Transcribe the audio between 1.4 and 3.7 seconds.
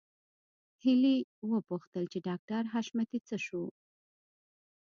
وپوښتل چې ډاکټر حشمتي څه شو